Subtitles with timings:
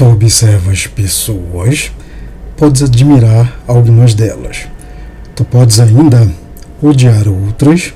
[0.00, 1.92] tu observas pessoas,
[2.56, 4.66] podes admirar algumas delas.
[5.36, 6.26] Tu podes ainda
[6.82, 7.92] odiar outras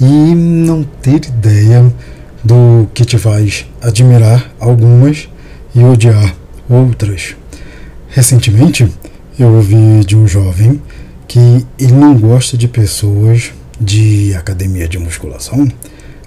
[0.00, 1.86] e não ter ideia
[2.42, 5.28] do que te faz admirar algumas
[5.72, 6.34] e odiar
[6.68, 7.36] outras.
[8.08, 8.92] Recentemente,
[9.38, 10.82] eu ouvi de um jovem
[11.28, 15.68] que ele não gosta de pessoas de academia de musculação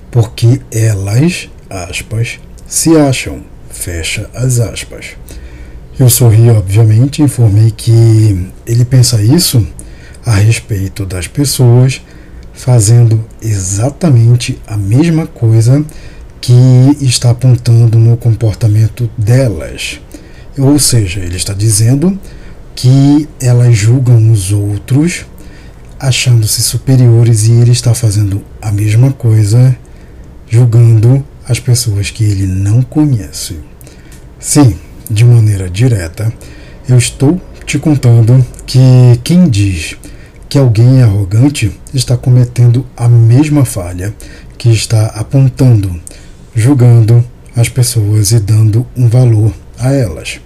[0.10, 3.42] porque elas, aspas, se acham,
[3.80, 5.16] fecha as aspas.
[5.98, 9.66] Eu sorri, obviamente, informei que ele pensa isso
[10.26, 12.02] a respeito das pessoas
[12.54, 15.84] fazendo exatamente a mesma coisa
[16.42, 16.54] que
[17.02, 20.00] está apontando no comportamento delas.
[20.58, 22.20] Ou seja, ele está dizendo
[22.76, 25.26] que elas julgam os outros
[26.00, 29.76] achando-se superiores e ele está fazendo a mesma coisa,
[30.50, 33.58] julgando as pessoas que ele não conhece.
[34.40, 34.78] Sim,
[35.12, 36.32] de maneira direta,
[36.88, 38.80] eu estou te contando que
[39.22, 39.98] quem diz
[40.48, 44.16] que alguém é arrogante está cometendo a mesma falha
[44.58, 45.94] que está apontando,
[46.56, 47.22] julgando
[47.54, 50.40] as pessoas e dando um valor a elas.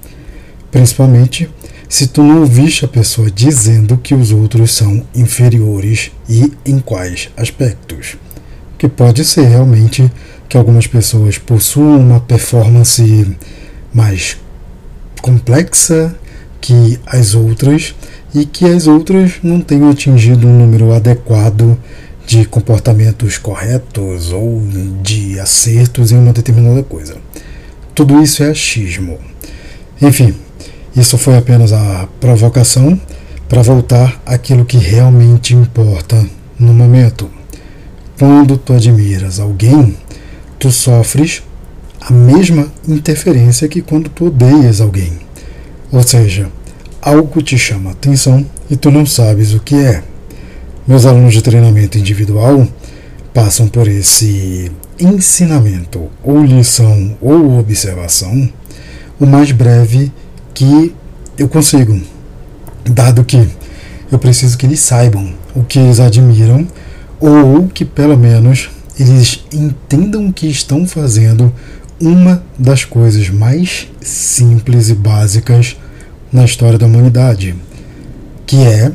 [0.72, 1.48] Principalmente
[1.88, 7.30] se tu não ouviste a pessoa dizendo que os outros são inferiores e em quais
[7.38, 8.18] aspectos.
[8.76, 10.12] Que pode ser realmente
[10.50, 13.38] que algumas pessoas possuam uma performance
[13.94, 14.38] mais
[15.22, 16.16] complexa
[16.60, 17.94] que as outras
[18.34, 21.78] e que as outras não tenham atingido um número adequado
[22.26, 24.62] de comportamentos corretos ou
[25.02, 27.18] de acertos em uma determinada coisa.
[27.94, 29.20] Tudo isso é achismo.
[30.02, 30.34] Enfim,
[30.96, 33.00] isso foi apenas a provocação
[33.48, 36.26] para voltar àquilo que realmente importa
[36.58, 37.30] no momento.
[38.18, 39.96] Quando tu admiras alguém,
[40.58, 41.44] tu sofres
[42.06, 45.14] a mesma interferência que quando tu odeias alguém.
[45.92, 46.50] Ou seja,
[47.02, 50.04] algo te chama atenção e tu não sabes o que é.
[50.86, 52.68] Meus alunos de treinamento individual
[53.34, 58.50] passam por esse ensinamento, ou lição, ou observação,
[59.20, 60.12] o mais breve
[60.54, 60.94] que
[61.38, 62.00] eu consigo,
[62.86, 63.48] dado que
[64.12, 66.68] eu preciso que eles saibam o que eles admiram
[67.20, 71.52] ou que pelo menos eles entendam que estão fazendo
[72.04, 75.78] uma das coisas mais simples e básicas
[76.32, 77.56] na história da humanidade,
[78.46, 78.92] que é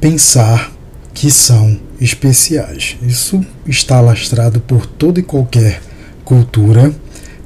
[0.00, 0.72] pensar
[1.12, 2.96] que são especiais.
[3.02, 5.82] Isso está lastrado por toda e qualquer
[6.24, 6.90] cultura,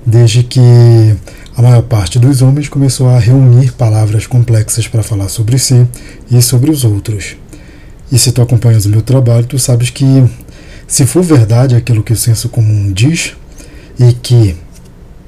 [0.06, 0.60] desde que
[1.56, 5.86] a maior parte dos homens começou a reunir palavras complexas para falar sobre si
[6.30, 7.36] e sobre os outros.
[8.10, 10.04] E se tu acompanhas o meu trabalho, tu sabes que
[10.86, 13.34] se for verdade aquilo que o senso comum diz
[13.98, 14.54] e que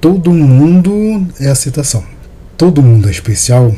[0.04, 2.04] todo mundo é a citação,
[2.59, 3.75] todo mundo é especial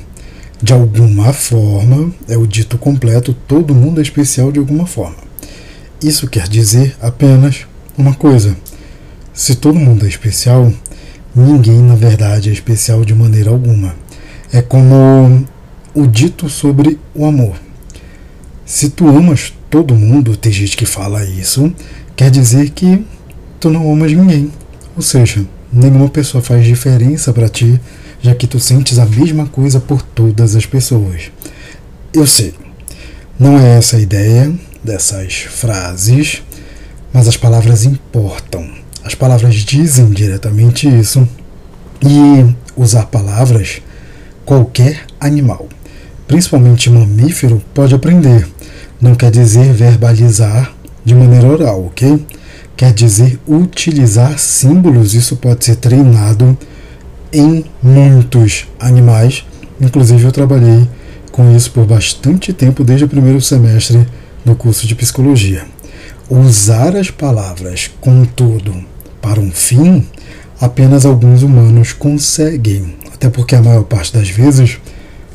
[0.60, 5.14] de alguma forma, é o dito completo, todo mundo é especial de alguma forma.
[6.02, 7.64] Isso quer dizer apenas
[7.96, 8.56] uma coisa:
[9.32, 10.72] se todo mundo é especial,
[11.32, 13.94] Ninguém, na verdade, é especial de maneira alguma.
[14.50, 15.46] É como
[15.94, 17.54] o dito sobre o amor.
[18.64, 21.72] Se tu amas todo mundo, tem gente que fala isso,
[22.16, 23.04] quer dizer que
[23.60, 24.50] tu não amas ninguém.
[24.96, 27.80] Ou seja, nenhuma pessoa faz diferença para ti,
[28.20, 31.30] já que tu sentes a mesma coisa por todas as pessoas.
[32.12, 32.54] Eu sei,
[33.38, 36.42] não é essa a ideia dessas frases,
[37.12, 38.66] mas as palavras importam.
[39.04, 41.28] As palavras dizem diretamente isso.
[42.02, 43.80] E usar palavras,
[44.44, 45.68] qualquer animal,
[46.26, 48.48] principalmente mamífero, pode aprender.
[49.00, 50.72] Não quer dizer verbalizar
[51.04, 52.24] de maneira oral, ok?
[52.76, 55.14] Quer dizer utilizar símbolos.
[55.14, 56.56] Isso pode ser treinado
[57.32, 59.44] em muitos animais.
[59.80, 60.86] Inclusive, eu trabalhei
[61.32, 64.06] com isso por bastante tempo, desde o primeiro semestre
[64.44, 65.64] do curso de psicologia.
[66.28, 68.74] Usar as palavras, contudo,
[69.20, 70.06] para um fim,
[70.60, 72.96] apenas alguns humanos conseguem.
[73.12, 74.78] Até porque a maior parte das vezes,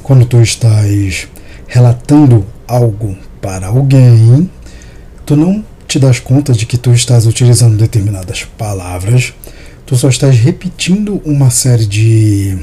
[0.04, 1.28] quando tu estás
[1.68, 4.50] relatando algo para alguém,
[5.26, 9.34] tu não te das conta de que tu estás utilizando determinadas palavras,
[9.86, 12.58] tu só estás repetindo uma série de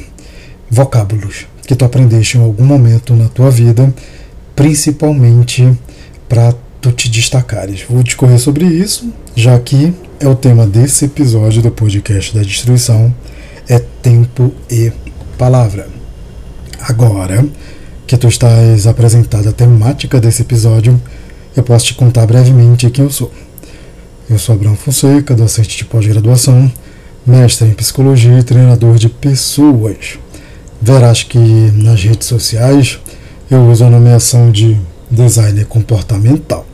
[0.70, 3.92] vocábulos que tu aprendeste em algum momento na tua vida,
[4.56, 5.70] principalmente
[6.26, 7.84] para tu te destacares.
[7.86, 13.14] Vou discorrer sobre isso, já que é o tema desse episódio do podcast da destruição,
[13.68, 14.90] é tempo e
[15.36, 15.86] palavra.
[16.80, 17.44] Agora
[18.06, 20.98] que tu estás apresentado a temática desse episódio,
[21.58, 23.32] eu posso te contar brevemente quem eu sou.
[24.30, 26.70] Eu sou Abraão Fonseca, docente de pós-graduação,
[27.26, 30.18] mestre em psicologia e treinador de pessoas.
[30.80, 33.00] verás que nas redes sociais
[33.50, 34.78] eu uso a nomeação de
[35.10, 36.64] designer comportamental,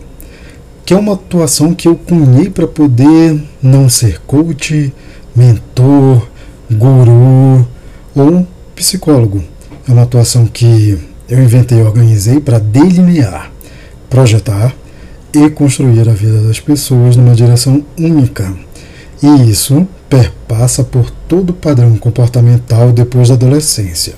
[0.85, 4.93] que é uma atuação que eu cunhei para poder não ser coach,
[5.35, 6.29] mentor,
[6.71, 7.67] guru
[8.15, 9.43] ou psicólogo.
[9.89, 10.99] É uma atuação que
[11.29, 13.51] eu inventei e organizei para delinear,
[14.15, 14.73] projetar
[15.35, 18.55] e construir a vida das pessoas numa direção única.
[19.21, 24.15] E isso perpassa por todo o padrão comportamental depois da adolescência.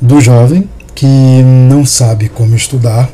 [0.00, 3.10] Do jovem que não sabe como estudar,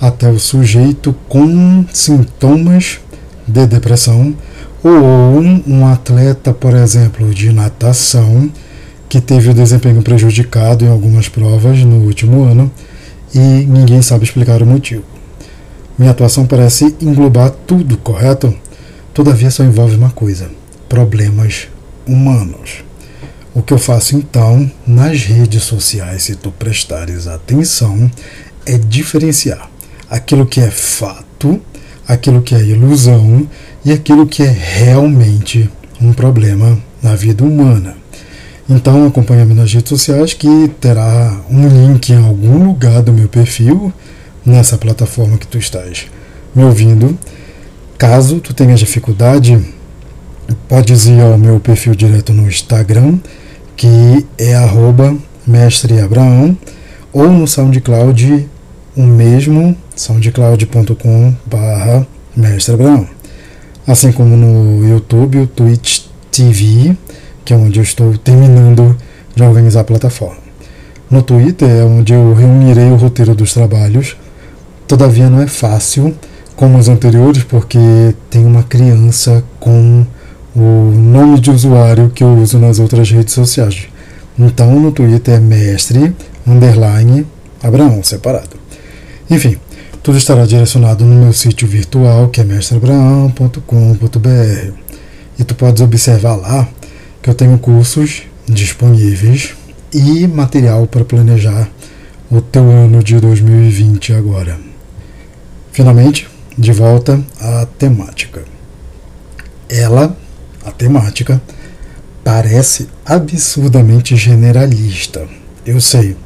[0.00, 2.98] até o sujeito com sintomas
[3.46, 4.34] de depressão,
[4.82, 8.50] ou um atleta, por exemplo, de natação,
[9.08, 12.68] que teve o desempenho prejudicado em algumas provas no último ano
[13.32, 15.11] e ninguém sabe explicar o motivo.
[15.98, 18.54] Minha atuação parece englobar tudo, correto?
[19.12, 20.50] Todavia só envolve uma coisa:
[20.88, 21.68] problemas
[22.06, 22.84] humanos.
[23.54, 28.10] O que eu faço então nas redes sociais, se tu prestares atenção,
[28.64, 29.70] é diferenciar
[30.08, 31.60] aquilo que é fato,
[32.08, 33.46] aquilo que é ilusão
[33.84, 35.68] e aquilo que é realmente
[36.00, 37.94] um problema na vida humana.
[38.68, 43.92] Então acompanha-me nas redes sociais que terá um link em algum lugar do meu perfil
[44.44, 46.06] nessa plataforma que tu estás
[46.54, 47.18] me ouvindo.
[47.96, 49.62] Caso tu tenhas dificuldade,
[50.68, 53.18] podes ir ao meu perfil direto no Instagram,
[53.76, 54.54] que é
[55.46, 56.56] mestreabraão,
[57.12, 58.48] ou no SoundCloud,
[58.96, 62.06] o mesmo, soundcloud.com barra
[62.36, 63.06] mestreabraão.
[63.86, 66.96] Assim como no YouTube, o Twitch TV,
[67.44, 68.96] que é onde eu estou terminando
[69.34, 70.42] de organizar a plataforma.
[71.10, 74.16] No Twitter é onde eu reunirei o roteiro dos trabalhos,
[74.92, 76.14] todavia não é fácil
[76.54, 77.78] como os anteriores, porque
[78.28, 80.04] tem uma criança com
[80.54, 83.88] o nome de usuário que eu uso nas outras redes sociais.
[84.38, 86.14] Então no Twitter é mestre
[86.46, 87.26] underline
[87.62, 88.50] Abraão separado.
[89.30, 89.56] Enfim,
[90.02, 94.72] tudo estará direcionado no meu sítio virtual que é mestreabraão.com.br.
[95.38, 96.68] E tu podes observar lá
[97.22, 99.54] que eu tenho cursos disponíveis
[99.90, 101.70] e material para planejar
[102.30, 104.71] o teu ano de 2020 agora.
[105.72, 108.44] Finalmente, de volta à temática.
[109.68, 110.16] Ela
[110.64, 111.40] a temática,
[112.22, 115.26] parece absurdamente generalista.
[115.66, 116.16] Eu sei.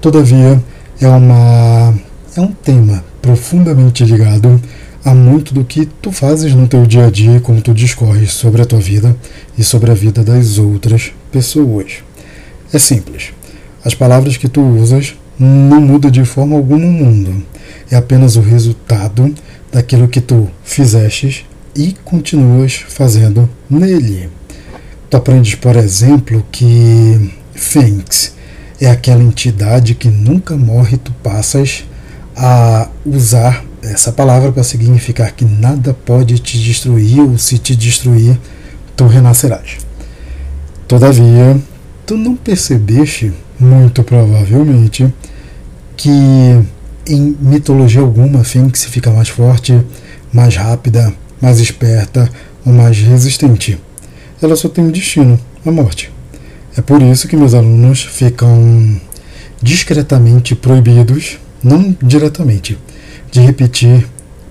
[0.00, 0.62] Todavia,
[1.00, 1.94] é uma
[2.36, 4.60] é um tema profundamente ligado
[5.04, 8.62] a muito do que tu fazes no teu dia a dia, como tu discorres sobre
[8.62, 9.14] a tua vida
[9.58, 12.02] e sobre a vida das outras pessoas.
[12.72, 13.32] É simples.
[13.84, 17.44] As palavras que tu usas não mudam de forma alguma o mundo.
[17.92, 19.34] É apenas o resultado
[19.70, 21.44] daquilo que tu fizestes
[21.76, 24.30] e continuas fazendo nele.
[25.10, 28.34] Tu aprendes, por exemplo, que Fênix
[28.80, 31.84] é aquela entidade que nunca morre, tu passas
[32.34, 38.40] a usar essa palavra para significar que nada pode te destruir, ou se te destruir,
[38.96, 39.76] tu renascerás.
[40.88, 41.60] Todavia,
[42.06, 45.12] tu não percebeste, muito provavelmente,
[45.94, 46.58] que
[47.06, 49.80] em mitologia alguma Fênix fica mais forte,
[50.32, 52.28] mais rápida, mais esperta
[52.64, 53.78] ou mais resistente.
[54.40, 56.12] Ela só tem um destino, a morte.
[56.76, 59.00] É por isso que meus alunos ficam
[59.62, 62.78] discretamente proibidos, não diretamente,
[63.30, 64.06] de repetir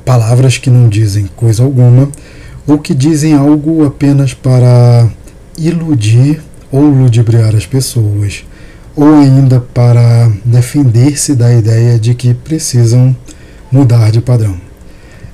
[0.05, 2.09] palavras que não dizem coisa alguma
[2.67, 5.09] ou que dizem algo apenas para
[5.57, 6.41] iludir
[6.71, 8.43] ou ludibriar as pessoas,
[8.95, 13.15] ou ainda para defender-se da ideia de que precisam
[13.71, 14.55] mudar de padrão.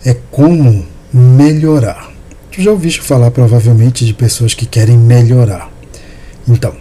[0.05, 2.11] É como melhorar.
[2.51, 5.71] Tu já ouviste falar provavelmente de pessoas que querem melhorar.
[6.47, 6.73] Então,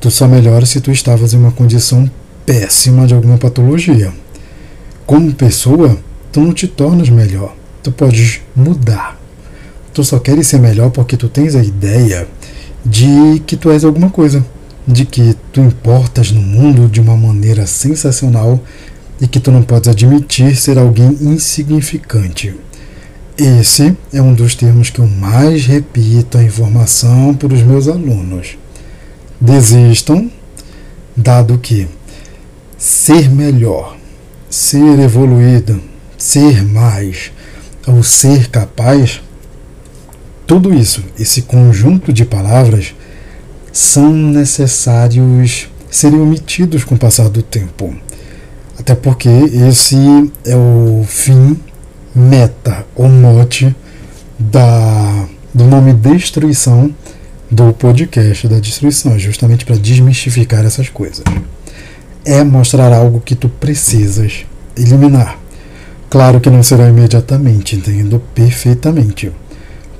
[0.00, 2.10] tu só melhora se tu estavas em uma condição
[2.46, 4.12] péssima de alguma patologia.
[5.06, 5.98] Como pessoa,
[6.30, 7.54] tu não te tornas melhor.
[7.82, 9.18] Tu podes mudar.
[9.92, 12.28] Tu só queres ser melhor porque tu tens a ideia
[12.84, 14.44] de que tu és alguma coisa,
[14.86, 18.60] de que tu importas no mundo de uma maneira sensacional
[19.20, 22.54] e que tu não podes admitir ser alguém insignificante.
[23.36, 28.58] Esse é um dos termos que eu mais repito a informação para os meus alunos.
[29.40, 30.30] Desistam,
[31.16, 31.88] dado que
[32.76, 33.96] ser melhor,
[34.48, 35.80] ser evoluído,
[36.18, 37.32] ser mais
[37.86, 39.22] ou ser capaz,
[40.46, 42.94] tudo isso, esse conjunto de palavras,
[43.72, 47.94] são necessários serem omitidos com o passar do tempo.
[48.78, 49.96] Até porque esse
[50.44, 51.58] é o fim
[52.14, 53.74] meta ou mote
[54.38, 56.92] da, do nome destruição
[57.50, 61.24] do podcast da destruição, justamente para desmistificar essas coisas.
[62.24, 64.46] É mostrar algo que tu precisas
[64.76, 65.38] eliminar.
[66.08, 69.32] Claro que não será imediatamente, entendo perfeitamente.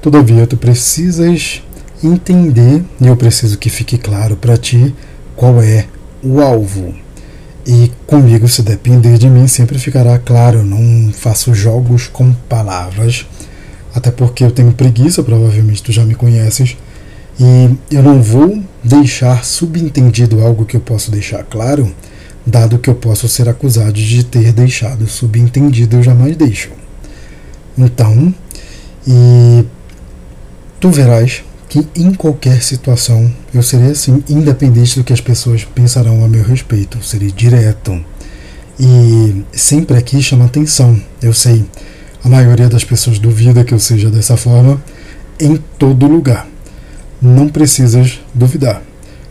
[0.00, 1.62] Todavia, tu precisas
[2.02, 4.94] entender, e eu preciso que fique claro para ti
[5.36, 5.86] qual é
[6.22, 6.94] o alvo.
[7.66, 10.58] E comigo, se depender de mim, sempre ficará claro.
[10.58, 13.26] Eu não faço jogos com palavras,
[13.94, 16.76] até porque eu tenho preguiça, provavelmente tu já me conheces,
[17.38, 21.94] e eu não vou deixar subentendido algo que eu posso deixar claro,
[22.46, 26.70] dado que eu posso ser acusado de ter deixado subentendido, eu jamais deixo.
[27.76, 28.34] Então,
[29.06, 29.64] e
[30.78, 36.24] tu verás que em qualquer situação eu serei assim, independente do que as pessoas pensarão
[36.24, 36.98] a meu respeito.
[36.98, 38.04] Eu serei direto.
[38.78, 41.00] E sempre aqui chama atenção.
[41.22, 41.64] Eu sei,
[42.24, 44.82] a maioria das pessoas duvida que eu seja dessa forma
[45.38, 46.44] em todo lugar.
[47.22, 48.82] Não precisas duvidar.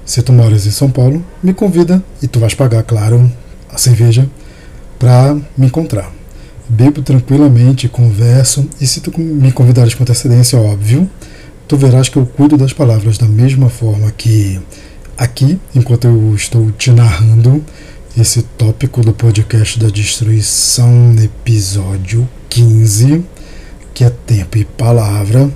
[0.06, 3.30] Se tu moras em São Paulo, me convida e tu vais pagar, claro,
[3.70, 4.30] a cerveja
[4.98, 6.10] para me encontrar.
[6.70, 11.10] Bebo tranquilamente, converso e se tu me convidares com antecedência, óbvio,
[11.70, 14.60] tu verás que eu cuido das palavras da mesma forma que
[15.16, 17.64] aqui, enquanto eu estou te narrando
[18.18, 23.24] esse tópico do podcast da destruição, episódio 15,
[23.94, 25.48] que é tempo e palavra.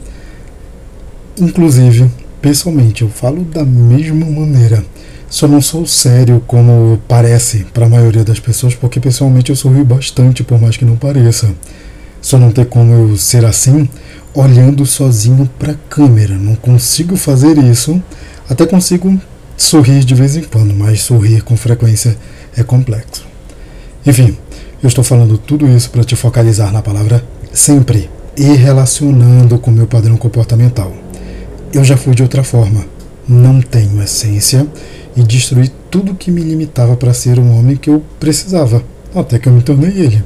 [1.35, 4.85] Inclusive, pessoalmente, eu falo da mesma maneira.
[5.27, 9.83] Só não sou sério como parece para a maioria das pessoas, porque pessoalmente eu sorrio
[9.83, 11.51] bastante, por mais que não pareça.
[12.21, 13.89] Só não tem como eu ser assim
[14.33, 16.35] olhando sozinho para a câmera.
[16.35, 18.01] Não consigo fazer isso.
[18.49, 19.19] Até consigo
[19.55, 22.17] sorrir de vez em quando, mas sorrir com frequência
[22.55, 23.25] é complexo.
[24.05, 24.37] Enfim,
[24.81, 27.23] eu estou falando tudo isso para te focalizar na palavra
[27.53, 30.91] sempre e relacionando com meu padrão comportamental.
[31.73, 32.85] Eu já fui de outra forma,
[33.27, 34.67] não tenho essência
[35.15, 38.83] e destruí tudo que me limitava para ser um homem que eu precisava,
[39.15, 40.23] até que eu me tornei ele.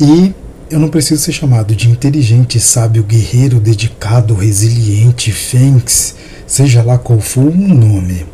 [0.00, 0.34] E
[0.72, 6.14] eu não preciso ser chamado de inteligente, sábio, guerreiro, dedicado, resiliente, fênix,
[6.46, 8.24] seja lá qual for o nome.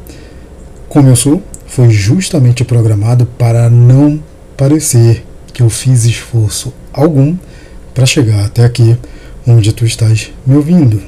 [0.88, 4.22] Como eu sou, foi justamente programado para não
[4.56, 7.36] parecer que eu fiz esforço algum
[7.92, 8.96] para chegar até aqui
[9.44, 11.02] onde tu estás me ouvindo,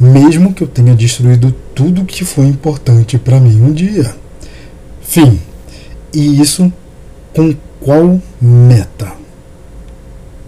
[0.00, 4.16] mesmo que eu tenha destruído tudo que foi importante para mim um dia.
[5.02, 5.38] Fim.
[6.10, 6.72] E isso
[7.34, 9.23] com qual meta?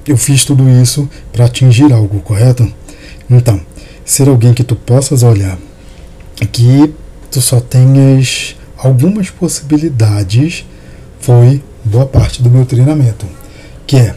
[0.06, 2.70] Eu fiz tudo isso para atingir algo, correto?
[3.28, 3.60] Então,
[4.04, 5.58] ser alguém que tu possas olhar,
[6.52, 6.94] que
[7.30, 10.64] tu só tenhas algumas possibilidades,
[11.20, 13.26] foi boa parte do meu treinamento,
[13.86, 14.14] que é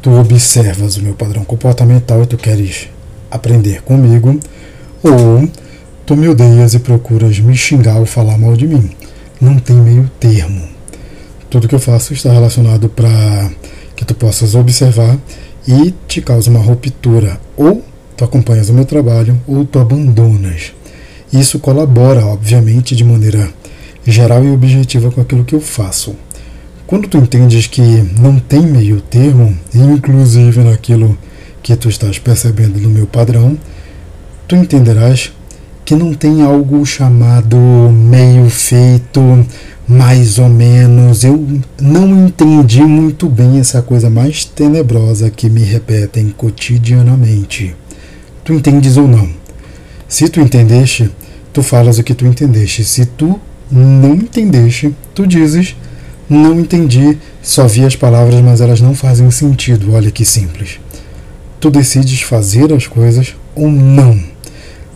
[0.00, 2.88] tu observas o meu padrão comportamental e tu queres
[3.30, 4.38] aprender comigo,
[5.02, 5.48] ou
[6.06, 8.90] tu me odeias e procuras me xingar ou falar mal de mim.
[9.40, 10.66] Não tem meio termo.
[11.50, 13.50] Tudo que eu faço está relacionado para
[13.98, 15.18] que tu possas observar
[15.66, 17.40] e te causa uma ruptura.
[17.56, 17.84] Ou
[18.16, 20.72] tu acompanhas o meu trabalho ou tu abandonas.
[21.32, 23.50] Isso colabora, obviamente, de maneira
[24.06, 26.14] geral e objetiva com aquilo que eu faço.
[26.86, 31.18] Quando tu entendes que não tem meio termo, inclusive naquilo
[31.60, 33.58] que tu estás percebendo no meu padrão,
[34.46, 35.32] tu entenderás
[35.84, 39.44] que não tem algo chamado meio feito,
[39.88, 41.24] mais ou menos.
[41.24, 47.74] Eu não entendi muito bem essa coisa mais tenebrosa que me repetem cotidianamente.
[48.44, 49.28] Tu entendes ou não?
[50.06, 51.10] Se tu entendeste,
[51.52, 52.84] tu falas o que tu entendeste.
[52.84, 53.40] Se tu
[53.70, 55.74] não entendeste, tu dizes
[56.28, 59.94] não entendi, só vi as palavras, mas elas não fazem sentido.
[59.94, 60.78] Olha que simples.
[61.58, 64.20] Tu decides fazer as coisas ou não.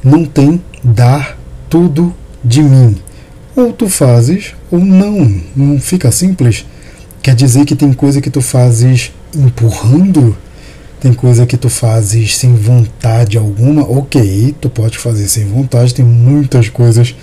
[0.04, 1.38] Não tem dar
[1.70, 2.96] tudo de mim.
[3.54, 5.40] Ou tu fazes ou não.
[5.54, 6.64] Não fica simples.
[7.22, 10.36] Quer dizer que tem coisa que tu fazes empurrando,
[11.00, 13.82] tem coisa que tu fazes sem vontade alguma.
[13.82, 15.94] Ok, tu pode fazer sem vontade.
[15.94, 17.14] Tem muitas coisas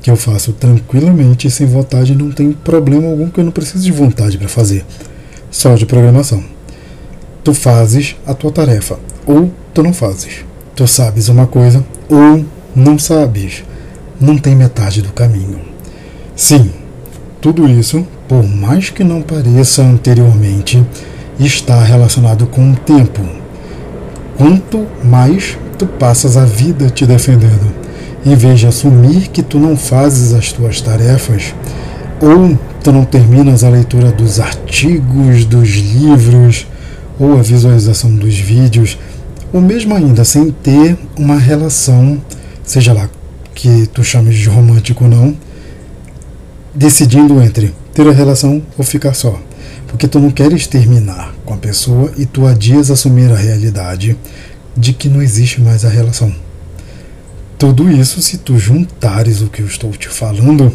[0.00, 2.14] que eu faço tranquilamente sem vontade.
[2.14, 4.84] Não tem problema algum que eu não preciso de vontade para fazer.
[5.50, 6.42] Só de programação.
[7.44, 10.44] Tu fazes a tua tarefa ou tu não fazes.
[10.74, 13.64] Tu sabes uma coisa ou não sabes,
[14.20, 15.60] não tem metade do caminho.
[16.34, 16.70] Sim,
[17.40, 20.84] tudo isso, por mais que não pareça anteriormente,
[21.38, 23.22] está relacionado com o tempo.
[24.36, 27.72] Quanto mais tu passas a vida te defendendo,
[28.24, 31.54] em vez de assumir que tu não fazes as tuas tarefas,
[32.20, 36.66] ou tu não terminas a leitura dos artigos, dos livros,
[37.18, 38.98] ou a visualização dos vídeos,
[39.52, 42.20] ou mesmo ainda sem ter uma relação
[42.62, 43.08] seja lá
[43.56, 45.36] que tu chames de romântico ou não,
[46.74, 49.40] decidindo entre ter a relação ou ficar só.
[49.88, 54.16] Porque tu não queres terminar com a pessoa e tu adias assumir a realidade
[54.76, 56.32] de que não existe mais a relação.
[57.58, 60.70] Tudo isso, se tu juntares o que eu estou te falando,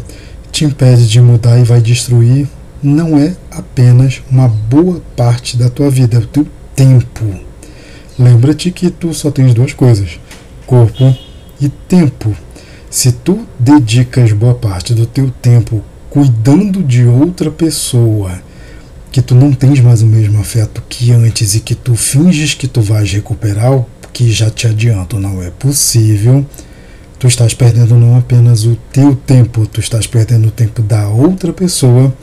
[0.50, 2.48] te impede de mudar e vai destruir
[2.82, 7.24] não é apenas uma boa parte da tua vida, é o teu tempo.
[8.18, 10.18] Lembra-te que tu só tens duas coisas:
[10.66, 11.16] corpo
[11.60, 12.34] e tempo.
[12.92, 18.30] Se tu dedicas boa parte do teu tempo cuidando de outra pessoa,
[19.10, 22.68] que tu não tens mais o mesmo afeto que antes e que tu finges que
[22.68, 26.44] tu vais recuperar, o que já te adianto não é possível,
[27.18, 31.50] tu estás perdendo não apenas o teu tempo, tu estás perdendo o tempo da outra
[31.50, 32.14] pessoa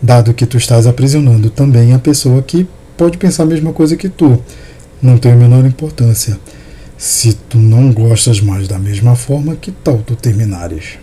[0.00, 4.08] dado que tu estás aprisionando também a pessoa que pode pensar a mesma coisa que
[4.08, 4.42] tu.
[5.02, 6.38] Não tem a menor importância.
[6.98, 10.98] Se tu não gostas mais da mesma forma, que tal tu terminares?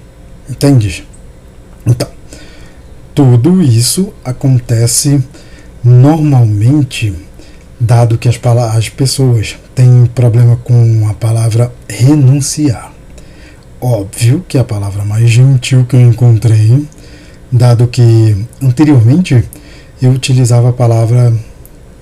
[0.49, 1.03] Entendes?
[1.87, 2.09] Então,
[3.13, 5.23] tudo isso acontece
[5.81, 7.13] normalmente,
[7.79, 8.37] dado que as,
[8.75, 12.91] as pessoas têm problema com a palavra renunciar.
[13.79, 16.85] Óbvio que a palavra mais gentil que eu encontrei
[17.51, 19.43] dado que anteriormente
[20.01, 21.33] eu utilizava a palavra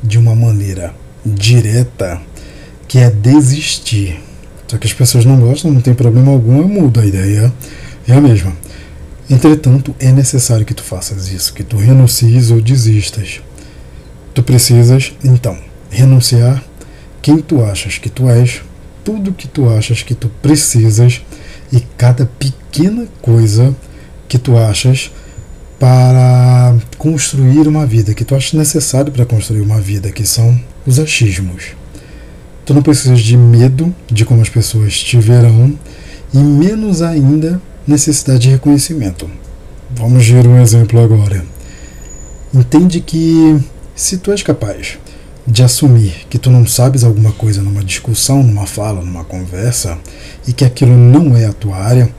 [0.02, 2.20] de uma maneira direta,
[2.94, 4.22] que é desistir.
[4.68, 7.52] Só que as pessoas não gostam, não tem problema algum, eu mudo a ideia,
[8.08, 8.54] é a mesma.
[9.28, 13.42] Entretanto, é necessário que tu faças isso, que tu renuncies ou desistas.
[14.32, 15.58] Tu precisas, então,
[15.90, 16.64] renunciar
[17.20, 18.62] quem tu achas que tu és,
[19.04, 21.24] tudo que tu achas que tu precisas
[21.72, 23.76] e cada pequena coisa
[24.28, 25.12] que tu achas
[25.80, 31.00] para construir uma vida, que tu achas necessário para construir uma vida, que são os
[31.00, 31.74] achismos.
[32.66, 35.78] Tu não precisas de medo de como as pessoas te verão
[36.34, 39.30] e menos ainda necessidade de reconhecimento.
[39.92, 41.46] Vamos ver um exemplo agora.
[42.54, 43.60] Entende que
[43.96, 44.98] se tu és capaz
[45.46, 49.98] de assumir que tu não sabes alguma coisa numa discussão, numa fala, numa conversa
[50.48, 52.10] e que aquilo não é a tua área,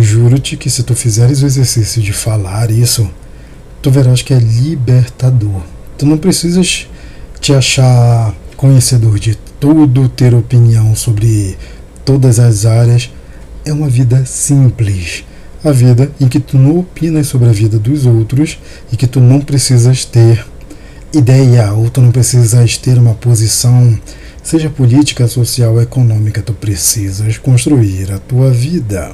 [0.00, 3.10] Juro-te que se tu fizeres o exercício de falar isso,
[3.82, 5.60] tu verás que é libertador.
[5.98, 6.86] Tu não precisas
[7.40, 11.56] te achar conhecedor de tudo, ter opinião sobre
[12.04, 13.10] todas as áreas.
[13.64, 15.24] É uma vida simples.
[15.64, 18.58] A vida em que tu não opinas sobre a vida dos outros
[18.92, 20.44] e que tu não precisas ter
[21.14, 23.96] ideia ou tu não precisas ter uma posição,
[24.42, 29.12] seja política, social, econômica, tu precisas construir a tua vida.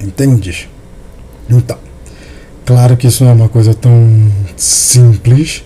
[0.00, 0.68] Entendes?
[1.48, 1.78] Então,
[2.66, 3.92] claro que isso não é uma coisa tão
[4.56, 5.62] simples,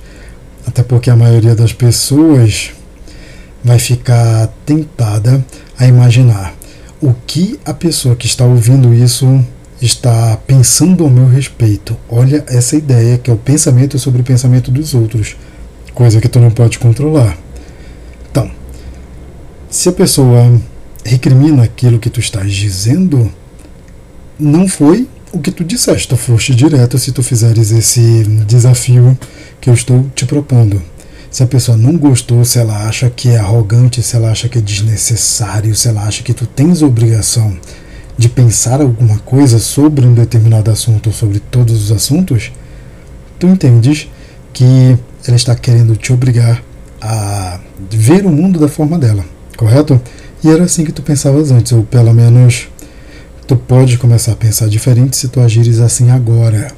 [0.66, 2.72] até porque a maioria das pessoas
[3.64, 5.44] vai ficar tentada
[5.78, 6.54] a imaginar
[7.00, 9.44] o que a pessoa que está ouvindo isso
[9.80, 11.96] está pensando ao meu respeito.
[12.08, 15.36] Olha essa ideia que é o pensamento sobre o pensamento dos outros,
[15.94, 17.36] coisa que tu não pode controlar.
[18.30, 18.50] Então,
[19.70, 20.60] se a pessoa
[21.04, 23.30] recrimina aquilo que tu estás dizendo,
[24.38, 29.16] não foi o que tu disseste, tu foste direto se tu fizeres esse desafio
[29.60, 30.82] que eu estou te propondo.
[31.30, 34.58] Se a pessoa não gostou, se ela acha que é arrogante, se ela acha que
[34.58, 37.56] é desnecessário, se ela acha que tu tens obrigação
[38.16, 42.50] de pensar alguma coisa sobre um determinado assunto ou sobre todos os assuntos,
[43.38, 44.08] tu entendes
[44.52, 46.62] que ela está querendo te obrigar
[47.00, 47.60] a
[47.90, 49.24] ver o mundo da forma dela,
[49.56, 50.00] correto?
[50.42, 52.68] E era assim que tu pensavas antes, ou pelo menos
[53.48, 56.70] Tu pode começar a pensar diferente se tu agires assim agora,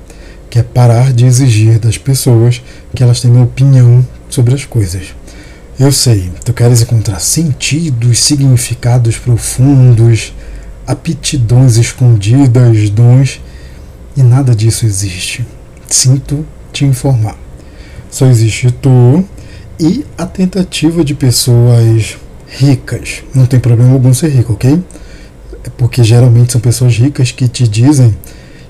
[0.51, 2.61] que é parar de exigir das pessoas
[2.95, 5.15] que elas tenham opinião sobre as coisas.
[5.79, 10.35] Eu sei, tu queres encontrar sentidos, significados profundos,
[10.87, 13.41] aptidões escondidas, dons,
[14.17, 15.47] e nada disso existe.
[15.89, 17.39] Sinto te informar.
[18.11, 19.25] Só existe tu
[19.79, 23.23] e a tentativa de pessoas ricas.
[23.35, 24.83] Não tem problema algum ser rico, ok?
[25.65, 28.15] É porque geralmente são pessoas ricas que te dizem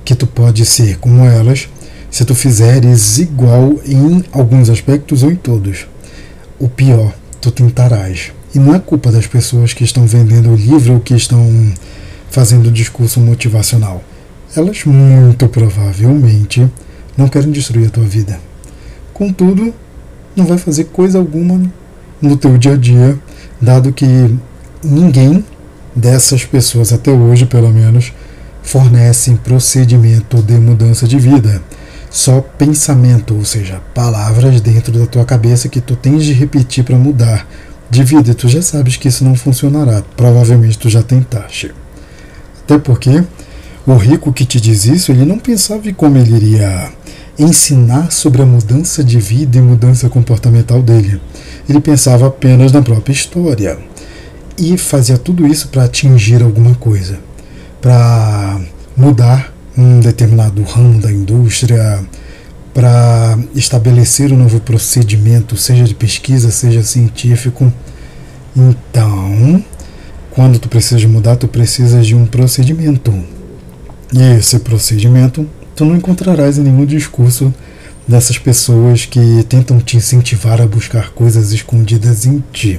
[0.04, 1.68] que tu pode ser como elas
[2.10, 5.86] se tu fizeres igual em alguns aspectos ou em todos.
[6.58, 8.32] O pior, tu tentarás.
[8.54, 11.72] E não é culpa das pessoas que estão vendendo o livro ou que estão
[12.30, 14.02] fazendo discurso motivacional.
[14.56, 16.68] Elas muito provavelmente
[17.16, 18.40] não querem destruir a tua vida.
[19.14, 19.72] Contudo,
[20.34, 21.60] não vai fazer coisa alguma
[22.20, 23.18] no teu dia a dia,
[23.60, 24.06] dado que
[24.82, 25.44] ninguém
[25.94, 28.12] dessas pessoas, até hoje pelo menos,
[28.62, 31.62] fornecem procedimento de mudança de vida.
[32.10, 36.96] Só pensamento, ou seja, palavras dentro da tua cabeça que tu tens de repetir para
[36.96, 37.46] mudar
[37.88, 38.32] de vida.
[38.32, 40.02] E tu já sabes que isso não funcionará.
[40.16, 41.72] Provavelmente tu já tentaste.
[42.64, 43.22] Até porque
[43.86, 46.90] o rico que te diz isso, ele não pensava em como ele iria
[47.38, 51.20] ensinar sobre a mudança de vida e mudança comportamental dele.
[51.68, 53.78] Ele pensava apenas na própria história
[54.58, 57.18] e fazia tudo isso para atingir alguma coisa,
[57.80, 58.60] para
[58.96, 62.04] mudar um determinado ramo da indústria,
[62.74, 67.72] para estabelecer um novo procedimento, seja de pesquisa, seja científico.
[68.56, 69.64] Então,
[70.30, 73.12] quando tu precisas mudar, tu precisas de um procedimento.
[74.12, 75.46] E esse procedimento
[75.80, 77.54] tu não encontrarás em nenhum discurso
[78.06, 82.78] dessas pessoas que tentam te incentivar a buscar coisas escondidas em ti.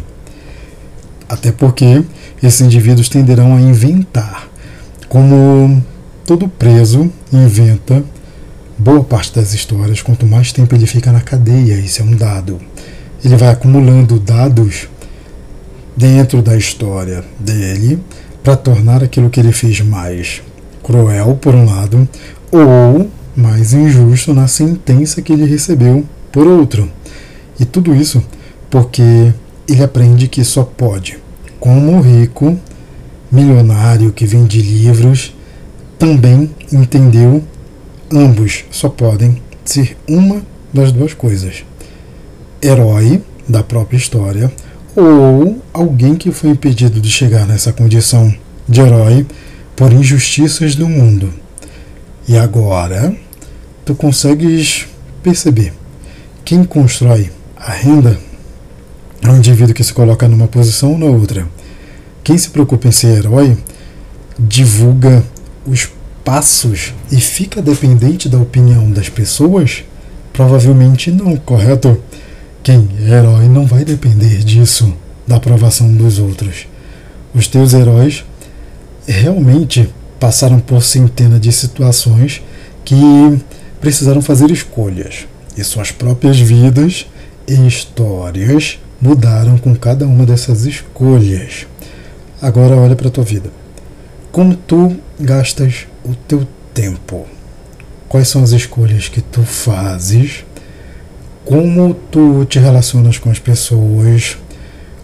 [1.28, 2.04] Até porque
[2.44, 4.51] esses indivíduos tenderão a inventar.
[5.12, 5.84] Como
[6.26, 8.02] todo preso inventa
[8.78, 12.62] boa parte das histórias, quanto mais tempo ele fica na cadeia, isso é um dado.
[13.22, 14.88] Ele vai acumulando dados
[15.98, 18.00] dentro da história dele
[18.42, 20.42] para tornar aquilo que ele fez mais
[20.82, 22.08] cruel, por um lado,
[22.50, 26.90] ou mais injusto na sentença que ele recebeu por outro.
[27.60, 28.24] E tudo isso
[28.70, 29.34] porque
[29.68, 31.20] ele aprende que só pode,
[31.60, 32.58] como rico
[33.32, 35.34] milionário que vende livros,
[35.98, 37.44] também entendeu
[38.12, 40.42] ambos só podem ser uma
[40.74, 41.64] das duas coisas:
[42.62, 44.52] herói da própria história
[44.96, 48.34] ou alguém que foi impedido de chegar nessa condição
[48.68, 49.26] de herói
[49.76, 51.34] por injustiças do mundo.
[52.28, 53.16] E agora
[53.86, 54.86] tu consegues
[55.24, 55.74] perceber
[56.44, 58.20] quem constrói a renda
[59.22, 61.48] é um indivíduo que se coloca numa posição ou na outra.
[62.24, 63.58] Quem se preocupa em ser herói
[64.38, 65.24] divulga
[65.66, 65.90] os
[66.24, 69.84] passos e fica dependente da opinião das pessoas?
[70.32, 71.98] Provavelmente não, correto?
[72.64, 74.94] Quem é herói não vai depender disso,
[75.28, 76.68] da aprovação dos outros.
[77.34, 78.24] Os teus heróis
[79.08, 82.42] realmente passaram por centenas de situações
[82.86, 82.96] que
[83.80, 85.28] precisaram fazer escolhas.
[85.58, 87.08] E suas próprias vidas
[87.48, 91.66] e histórias mudaram com cada uma dessas escolhas.
[92.42, 93.52] Agora olha para a tua vida.
[94.32, 97.28] Como tu gastas o teu tempo?
[98.10, 100.44] Quais são as escolhas que tu fazes?
[101.46, 104.38] Como tu te relacionas com as pessoas?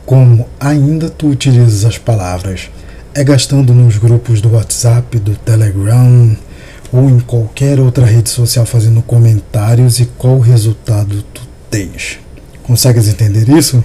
[0.03, 2.71] Como ainda tu utilizas as palavras?
[3.13, 6.35] É gastando nos grupos do WhatsApp, do Telegram
[6.91, 12.17] ou em qualquer outra rede social fazendo comentários e qual resultado tu tens?
[12.63, 13.83] Consegues entender isso?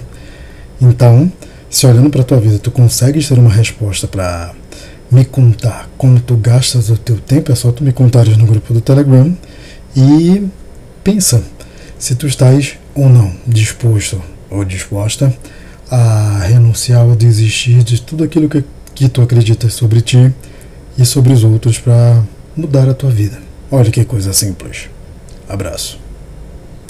[0.81, 1.31] Então,
[1.73, 4.53] se olhando para a tua vida, tu consegues ter uma resposta para
[5.09, 8.75] me contar como tu gastas o teu tempo, é só tu me contares no grupo
[8.75, 9.35] do Telegram
[9.97, 10.47] e
[11.03, 11.43] pensa
[11.97, 15.35] se tu estás ou não disposto ou disposta
[15.89, 20.31] a renunciar ou desistir de tudo aquilo que, que tu acreditas sobre ti
[20.95, 22.23] e sobre os outros para
[22.55, 23.39] mudar a tua vida.
[23.71, 24.89] Olha que coisa simples.
[25.49, 26.02] Abraço.